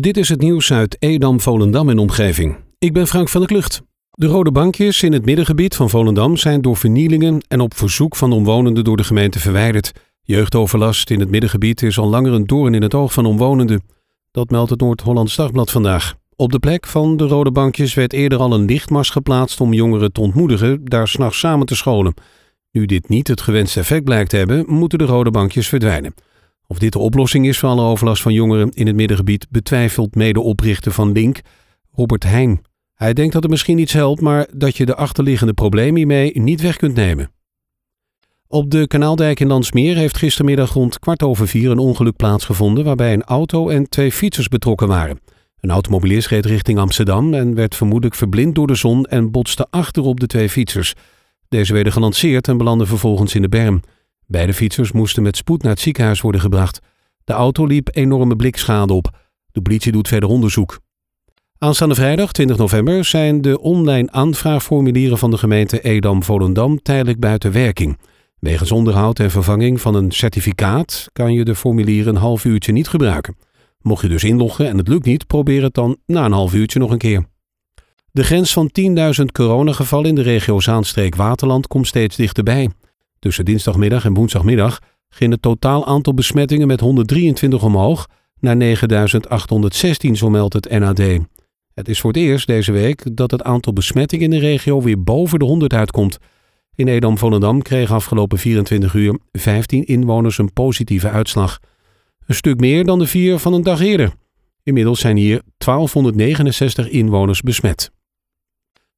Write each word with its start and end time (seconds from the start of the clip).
Dit 0.00 0.16
is 0.16 0.28
het 0.28 0.40
nieuws 0.40 0.72
uit 0.72 0.96
Edam, 0.98 1.40
Volendam 1.40 1.88
en 1.88 1.98
omgeving. 1.98 2.56
Ik 2.78 2.92
ben 2.92 3.06
Frank 3.06 3.28
van 3.28 3.40
der 3.40 3.50
Klucht. 3.50 3.82
De 4.10 4.26
rode 4.26 4.52
bankjes 4.52 5.02
in 5.02 5.12
het 5.12 5.24
middengebied 5.24 5.76
van 5.76 5.90
Volendam 5.90 6.36
zijn 6.36 6.62
door 6.62 6.76
vernielingen 6.76 7.42
en 7.48 7.60
op 7.60 7.74
verzoek 7.74 8.16
van 8.16 8.32
omwonenden 8.32 8.84
door 8.84 8.96
de 8.96 9.04
gemeente 9.04 9.38
verwijderd. 9.38 9.92
Jeugdoverlast 10.22 11.10
in 11.10 11.20
het 11.20 11.30
middengebied 11.30 11.82
is 11.82 11.98
al 11.98 12.08
langer 12.08 12.32
een 12.32 12.46
doorn 12.46 12.74
in 12.74 12.82
het 12.82 12.94
oog 12.94 13.12
van 13.12 13.26
omwonenden. 13.26 13.82
Dat 14.30 14.50
meldt 14.50 14.70
het 14.70 14.80
Noord-Hollands 14.80 15.36
Dagblad 15.36 15.70
vandaag. 15.70 16.14
Op 16.36 16.52
de 16.52 16.58
plek 16.58 16.86
van 16.86 17.16
de 17.16 17.26
rode 17.26 17.52
bankjes 17.52 17.94
werd 17.94 18.12
eerder 18.12 18.38
al 18.38 18.52
een 18.52 18.64
lichtmars 18.64 19.10
geplaatst 19.10 19.60
om 19.60 19.72
jongeren 19.72 20.12
te 20.12 20.20
ontmoedigen 20.20 20.84
daar 20.84 21.08
s'nachts 21.08 21.38
samen 21.38 21.66
te 21.66 21.76
scholen. 21.76 22.14
Nu 22.70 22.86
dit 22.86 23.08
niet 23.08 23.28
het 23.28 23.40
gewenste 23.40 23.80
effect 23.80 24.04
blijkt 24.04 24.30
te 24.30 24.36
hebben, 24.36 24.64
moeten 24.68 24.98
de 24.98 25.04
rode 25.04 25.30
bankjes 25.30 25.68
verdwijnen. 25.68 26.14
Of 26.72 26.78
dit 26.78 26.92
de 26.92 26.98
oplossing 26.98 27.46
is 27.46 27.58
voor 27.58 27.68
alle 27.68 27.82
overlast 27.82 28.22
van 28.22 28.32
jongeren 28.32 28.70
in 28.70 28.86
het 28.86 28.96
middengebied 28.96 29.46
betwijfelt 29.50 30.14
medeoprichter 30.14 30.92
van 30.92 31.12
Link, 31.12 31.40
Robert 31.90 32.24
Heijn. 32.24 32.60
Hij 32.94 33.12
denkt 33.12 33.32
dat 33.32 33.42
het 33.42 33.50
misschien 33.50 33.78
iets 33.78 33.92
helpt, 33.92 34.20
maar 34.20 34.48
dat 34.54 34.76
je 34.76 34.86
de 34.86 34.94
achterliggende 34.94 35.52
problemen 35.52 35.96
hiermee 35.96 36.40
niet 36.40 36.60
weg 36.60 36.76
kunt 36.76 36.94
nemen. 36.94 37.30
Op 38.46 38.70
de 38.70 38.86
Kanaaldijk 38.86 39.40
in 39.40 39.46
Landsmeer 39.46 39.96
heeft 39.96 40.16
gistermiddag 40.16 40.72
rond 40.72 40.98
kwart 40.98 41.22
over 41.22 41.48
vier 41.48 41.70
een 41.70 41.78
ongeluk 41.78 42.16
plaatsgevonden 42.16 42.84
waarbij 42.84 43.12
een 43.12 43.24
auto 43.24 43.68
en 43.68 43.88
twee 43.88 44.12
fietsers 44.12 44.48
betrokken 44.48 44.88
waren. 44.88 45.20
Een 45.60 45.70
automobilist 45.70 46.28
reed 46.28 46.46
richting 46.46 46.78
Amsterdam 46.78 47.34
en 47.34 47.54
werd 47.54 47.74
vermoedelijk 47.74 48.16
verblind 48.16 48.54
door 48.54 48.66
de 48.66 48.74
zon 48.74 49.04
en 49.04 49.30
botste 49.30 49.66
achter 49.70 50.02
op 50.02 50.20
de 50.20 50.26
twee 50.26 50.48
fietsers. 50.48 50.94
Deze 51.48 51.72
werden 51.72 51.92
gelanceerd 51.92 52.48
en 52.48 52.56
belanden 52.56 52.86
vervolgens 52.86 53.34
in 53.34 53.42
de 53.42 53.48
berm. 53.48 53.80
Beide 54.32 54.54
fietsers 54.54 54.92
moesten 54.92 55.22
met 55.22 55.36
spoed 55.36 55.62
naar 55.62 55.72
het 55.72 55.80
ziekenhuis 55.80 56.20
worden 56.20 56.40
gebracht. 56.40 56.80
De 57.24 57.32
auto 57.32 57.66
liep 57.66 57.88
enorme 57.92 58.36
blikschade 58.36 58.92
op. 58.92 59.18
De 59.50 59.62
politie 59.62 59.92
doet 59.92 60.08
verder 60.08 60.28
onderzoek. 60.28 60.78
Aanstaande 61.58 61.94
vrijdag 61.94 62.32
20 62.32 62.56
november 62.56 63.04
zijn 63.04 63.40
de 63.40 63.60
online 63.60 64.10
aanvraagformulieren 64.10 65.18
van 65.18 65.30
de 65.30 65.38
gemeente 65.38 65.80
Edam-Volendam 65.80 66.82
tijdelijk 66.82 67.18
buiten 67.20 67.52
werking. 67.52 67.98
Wegens 68.38 68.72
onderhoud 68.72 69.18
en 69.18 69.30
vervanging 69.30 69.80
van 69.80 69.94
een 69.94 70.10
certificaat 70.10 71.08
kan 71.12 71.32
je 71.32 71.44
de 71.44 71.54
formulieren 71.54 72.14
een 72.14 72.20
half 72.20 72.44
uurtje 72.44 72.72
niet 72.72 72.88
gebruiken. 72.88 73.36
Mocht 73.80 74.02
je 74.02 74.08
dus 74.08 74.24
inloggen 74.24 74.68
en 74.68 74.78
het 74.78 74.88
lukt 74.88 75.04
niet, 75.04 75.26
probeer 75.26 75.62
het 75.62 75.74
dan 75.74 75.96
na 76.06 76.24
een 76.24 76.32
half 76.32 76.54
uurtje 76.54 76.78
nog 76.78 76.90
een 76.90 76.98
keer. 76.98 77.24
De 78.10 78.24
grens 78.24 78.52
van 78.52 78.70
10.000 79.18 79.24
coronagevallen 79.32 80.08
in 80.08 80.14
de 80.14 80.22
regio 80.22 80.60
Zaanstreek-Waterland 80.60 81.66
komt 81.66 81.86
steeds 81.86 82.16
dichterbij. 82.16 82.68
Tussen 83.22 83.44
dinsdagmiddag 83.44 84.04
en 84.04 84.14
woensdagmiddag 84.14 84.78
ging 85.08 85.32
het 85.32 85.42
totaal 85.42 85.86
aantal 85.86 86.14
besmettingen 86.14 86.66
met 86.66 86.80
123 86.80 87.62
omhoog 87.62 88.06
naar 88.40 88.56
9816, 88.56 90.16
zo 90.16 90.30
meldt 90.30 90.54
het 90.54 90.70
NAD. 90.78 91.02
Het 91.74 91.88
is 91.88 92.00
voor 92.00 92.12
het 92.12 92.20
eerst 92.20 92.46
deze 92.46 92.72
week 92.72 93.16
dat 93.16 93.30
het 93.30 93.42
aantal 93.42 93.72
besmettingen 93.72 94.24
in 94.24 94.30
de 94.30 94.46
regio 94.46 94.82
weer 94.82 95.02
boven 95.02 95.38
de 95.38 95.44
100 95.44 95.72
uitkomt. 95.72 96.18
In 96.74 96.88
Edam-Volendam 96.88 97.62
kregen 97.62 97.94
afgelopen 97.94 98.38
24 98.38 98.94
uur 98.94 99.18
15 99.32 99.84
inwoners 99.84 100.38
een 100.38 100.52
positieve 100.52 101.08
uitslag. 101.08 101.58
Een 102.26 102.34
stuk 102.34 102.60
meer 102.60 102.84
dan 102.84 102.98
de 102.98 103.06
vier 103.06 103.38
van 103.38 103.52
een 103.52 103.62
dag 103.62 103.80
eerder. 103.80 104.12
Inmiddels 104.62 105.00
zijn 105.00 105.16
hier 105.16 105.42
1269 105.58 106.88
inwoners 106.88 107.40
besmet. 107.40 107.90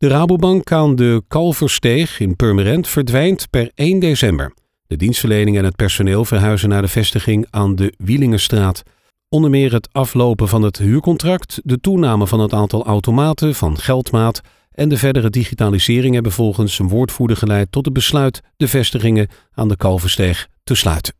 De 0.00 0.08
Rabobank 0.08 0.72
aan 0.72 0.96
de 0.96 1.22
Kalversteeg 1.28 2.20
in 2.20 2.36
Purmerend 2.36 2.88
verdwijnt 2.88 3.50
per 3.50 3.70
1 3.74 3.98
december. 3.98 4.54
De 4.86 4.96
dienstverlening 4.96 5.56
en 5.56 5.64
het 5.64 5.76
personeel 5.76 6.24
verhuizen 6.24 6.68
naar 6.68 6.82
de 6.82 6.88
vestiging 6.88 7.46
aan 7.50 7.74
de 7.74 7.94
Wielingenstraat. 7.98 8.82
Onder 9.28 9.50
meer 9.50 9.72
het 9.72 9.88
aflopen 9.92 10.48
van 10.48 10.62
het 10.62 10.78
huurcontract, 10.78 11.60
de 11.64 11.80
toename 11.80 12.26
van 12.26 12.40
het 12.40 12.52
aantal 12.52 12.84
automaten 12.84 13.54
van 13.54 13.78
geldmaat 13.78 14.40
en 14.70 14.88
de 14.88 14.96
verdere 14.96 15.30
digitalisering 15.30 16.14
hebben 16.14 16.32
volgens 16.32 16.78
een 16.78 16.88
woordvoerder 16.88 17.36
geleid 17.36 17.72
tot 17.72 17.84
het 17.84 17.94
besluit 17.94 18.40
de 18.56 18.68
vestigingen 18.68 19.28
aan 19.52 19.68
de 19.68 19.76
Kalversteeg 19.76 20.48
te 20.64 20.74
sluiten. 20.74 21.14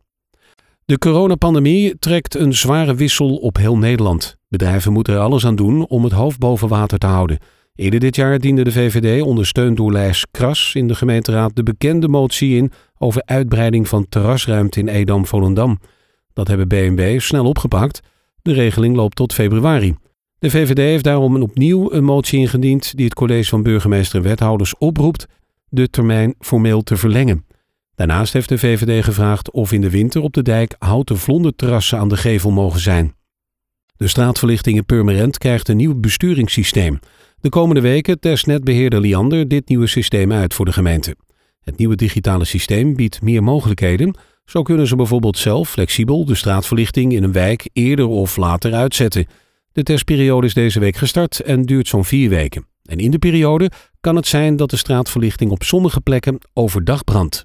De 0.85 0.99
coronapandemie 0.99 1.99
trekt 1.99 2.35
een 2.35 2.55
zware 2.55 2.95
wissel 2.95 3.37
op 3.37 3.57
heel 3.57 3.79
Nederland. 3.79 4.37
Bedrijven 4.49 4.93
moeten 4.93 5.15
er 5.15 5.21
alles 5.21 5.47
aan 5.47 5.57
doen 5.57 5.87
om 5.87 6.05
het 6.05 6.13
hoofd 6.13 6.39
boven 6.39 6.69
water 6.69 6.99
te 6.99 7.07
houden. 7.07 7.39
Eerder 7.75 8.01
dit 8.01 8.17
jaar 8.17 8.39
diende 8.39 8.65
de 8.65 8.73
VVD, 8.73 9.23
ondersteund 9.23 9.77
door 9.77 9.93
Lijs 9.93 10.27
Kras 10.31 10.75
in 10.75 10.89
de 10.89 10.95
gemeenteraad, 10.95 11.57
de 11.57 11.63
bekende 11.63 12.09
motie 12.09 12.57
in 12.57 12.73
over 12.99 13.23
uitbreiding 13.25 13.89
van 13.89 14.09
terrasruimte 14.09 14.81
in 14.81 14.89
Edam-Volendam. 14.89 15.79
Dat 16.33 16.49
hebben 16.49 16.69
BNB 16.69 17.21
snel 17.21 17.45
opgepakt. 17.45 18.01
De 18.43 18.53
regeling 18.53 18.97
loopt 18.97 19.17
tot 19.17 19.33
februari. 19.33 19.95
De 20.39 20.51
VVD 20.51 20.79
heeft 20.79 21.05
daarom 21.05 21.43
opnieuw 21.43 21.93
een 21.93 22.05
motie 22.05 22.39
ingediend 22.39 22.97
die 22.97 23.05
het 23.05 23.15
college 23.15 23.49
van 23.49 23.63
burgemeester 23.63 24.17
en 24.17 24.23
wethouders 24.23 24.79
oproept 24.79 25.27
de 25.69 25.91
termijn 25.91 26.35
formeel 26.39 26.83
te 26.83 26.97
verlengen. 26.97 27.45
Daarnaast 27.95 28.33
heeft 28.33 28.49
de 28.49 28.59
VVD 28.59 29.05
gevraagd 29.05 29.51
of 29.51 29.73
in 29.73 29.81
de 29.81 29.91
winter 29.91 30.23
op 30.23 30.33
de 30.33 30.43
dijk 30.43 30.75
houten 30.79 31.19
vlonderterrassen 31.19 31.99
aan 31.99 32.09
de 32.09 32.17
gevel 32.17 32.51
mogen 32.51 32.81
zijn. 32.81 33.15
De 33.97 34.09
straatverlichting 34.09 34.77
in 34.77 34.85
Purmerend 34.85 35.39
krijgt 35.39 35.69
een 35.69 35.77
nieuw 35.77 35.95
besturingssysteem. 35.95 36.99
De 37.41 37.49
komende 37.49 37.81
weken 37.81 38.21
test 38.21 38.47
netbeheerder 38.47 39.01
Liander 39.01 39.49
dit 39.49 39.69
nieuwe 39.69 39.87
systeem 39.87 40.33
uit 40.33 40.55
voor 40.55 40.65
de 40.65 40.73
gemeente. 40.73 41.17
Het 41.61 41.79
nieuwe 41.79 41.97
digitale 41.97 42.45
systeem 42.45 42.95
biedt 42.95 43.23
meer 43.23 43.43
mogelijkheden. 43.43 44.15
Zo 44.45 44.63
kunnen 44.63 44.87
ze 44.87 44.97
bijvoorbeeld 44.97 45.39
zelf 45.39 45.71
flexibel 45.71 46.25
de 46.25 46.35
straatverlichting 46.35 47.13
in 47.13 47.23
een 47.23 47.33
wijk 47.33 47.69
eerder 47.73 48.07
of 48.07 48.37
later 48.37 48.75
uitzetten. 48.75 49.27
De 49.73 49.83
testperiode 49.83 50.47
is 50.47 50.55
deze 50.55 50.81
week 50.81 50.97
gestart 50.97 51.41
en 51.41 51.63
duurt 51.63 51.89
zo'n 51.89 52.05
vier 52.05 52.29
weken. 52.29 52.67
En 52.85 52.99
in 52.99 53.11
de 53.11 53.19
periode 53.19 53.71
kan 54.01 54.17
het 54.17 54.27
zijn 54.27 54.57
dat 54.57 54.71
de 54.71 54.77
straatverlichting 54.77 55.51
op 55.51 55.63
sommige 55.63 56.01
plekken 56.01 56.39
overdag 56.53 57.05
brandt. 57.05 57.45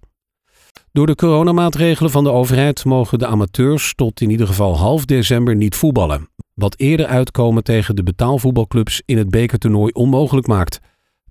Door 0.92 1.08
de 1.08 1.16
coronamaatregelen 1.16 2.12
van 2.12 2.24
de 2.24 2.32
overheid 2.32 2.86
mogen 2.86 3.20
de 3.20 3.28
amateurs 3.28 3.94
tot 3.96 4.22
in 4.22 4.30
ieder 4.30 4.48
geval 4.48 4.78
half 4.78 5.06
december 5.06 5.56
niet 5.56 5.76
voetballen. 5.76 6.30
Wat 6.56 6.80
eerder 6.80 7.06
uitkomen 7.06 7.64
tegen 7.64 7.96
de 7.96 8.04
betaalvoetbalclubs 8.04 9.02
in 9.06 9.18
het 9.18 9.30
bekertoernooi 9.30 9.92
onmogelijk 9.92 10.48
maakt. 10.48 10.80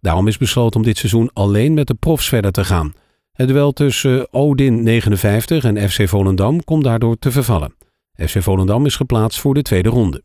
Daarom 0.01 0.29
is 0.29 0.39
besloten 0.39 0.81
om 0.81 0.87
dit 0.87 0.99
seizoen 0.99 1.31
alleen 1.33 1.75
met 1.75 1.87
de 1.87 1.95
profs 1.95 2.29
verder 2.29 2.53
te 2.53 2.65
gaan. 2.65 2.93
Het 3.33 3.49
duel 3.49 3.73
tussen 3.73 4.33
Odin 4.33 4.83
59 4.83 5.65
en 5.65 5.91
FC 5.91 6.09
Volendam 6.09 6.65
komt 6.65 6.85
daardoor 6.85 7.17
te 7.19 7.31
vervallen. 7.31 7.75
FC 8.27 8.43
Volendam 8.43 8.87
is 8.87 8.97
geplaatst 8.97 9.41
voor 9.41 9.55
de 9.55 9.63
tweede 9.63 9.89
ronde. 9.89 10.23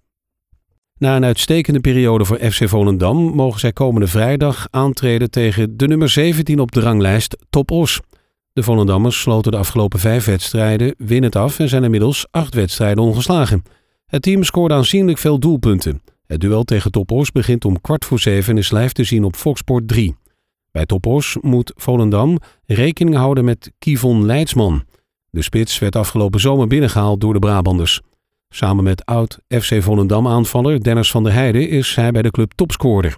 Na 0.97 1.15
een 1.15 1.25
uitstekende 1.25 1.79
periode 1.79 2.25
voor 2.25 2.37
FC 2.37 2.67
Volendam 2.67 3.17
mogen 3.17 3.59
zij 3.59 3.71
komende 3.71 4.07
vrijdag 4.07 4.67
aantreden 4.69 5.31
tegen 5.31 5.77
de 5.77 5.87
nummer 5.87 6.09
17 6.09 6.59
op 6.59 6.71
de 6.71 6.79
ranglijst 6.79 7.37
Top 7.49 7.71
Os. 7.71 7.99
De 8.53 8.63
Volendammers 8.63 9.21
sloten 9.21 9.51
de 9.51 9.57
afgelopen 9.57 9.99
vijf 9.99 10.25
wedstrijden 10.25 10.95
winnend 10.97 11.35
af 11.35 11.59
en 11.59 11.69
zijn 11.69 11.83
inmiddels 11.83 12.27
acht 12.31 12.53
wedstrijden 12.53 13.03
ongeslagen. 13.03 13.63
Het 14.09 14.21
team 14.21 14.43
scoorde 14.43 14.73
aanzienlijk 14.73 15.17
veel 15.17 15.39
doelpunten. 15.39 16.01
Het 16.25 16.39
duel 16.39 16.63
tegen 16.63 16.91
Topos 16.91 17.31
begint 17.31 17.65
om 17.65 17.81
kwart 17.81 18.05
voor 18.05 18.19
zeven 18.19 18.51
en 18.51 18.57
is 18.57 18.71
live 18.71 18.93
te 18.93 19.03
zien 19.03 19.23
op 19.23 19.35
Foxport 19.35 19.87
3. 19.87 20.15
Bij 20.71 20.85
Topos 20.85 21.37
moet 21.41 21.73
Volendam 21.75 22.37
rekening 22.65 23.15
houden 23.15 23.45
met 23.45 23.71
Kivon 23.79 24.25
Leidsman. 24.25 24.83
De 25.29 25.41
spits 25.41 25.79
werd 25.79 25.95
afgelopen 25.95 26.39
zomer 26.39 26.67
binnengehaald 26.67 27.21
door 27.21 27.33
de 27.33 27.39
Brabanders. 27.39 28.01
Samen 28.49 28.83
met 28.83 29.05
oud-FC 29.05 29.81
Volendam-aanvaller 29.81 30.83
Dennis 30.83 31.11
van 31.11 31.23
der 31.23 31.33
Heijden 31.33 31.69
is 31.69 31.95
hij 31.95 32.11
bij 32.11 32.21
de 32.21 32.31
club 32.31 32.51
topscorer. 32.55 33.17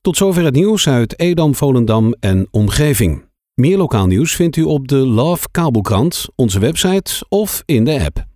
Tot 0.00 0.16
zover 0.16 0.44
het 0.44 0.54
nieuws 0.54 0.88
uit 0.88 1.18
Edam, 1.18 1.54
Volendam 1.54 2.14
en 2.20 2.48
omgeving. 2.50 3.24
Meer 3.54 3.76
lokaal 3.76 4.06
nieuws 4.06 4.34
vindt 4.36 4.56
u 4.56 4.62
op 4.62 4.88
de 4.88 4.96
Love 4.96 5.48
Kabelkrant, 5.50 6.26
onze 6.34 6.58
website 6.58 7.24
of 7.28 7.62
in 7.64 7.84
de 7.84 8.04
app. 8.04 8.26